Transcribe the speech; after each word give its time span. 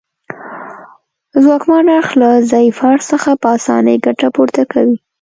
ځواکمن 1.43 1.85
اړخ 1.97 2.09
له 2.21 2.29
ضعیف 2.51 2.77
اړخ 2.89 3.01
څخه 3.11 3.29
په 3.41 3.47
اسانۍ 3.57 3.95
ګټه 4.05 4.27
پورته 4.35 4.61
کوي 4.71 4.97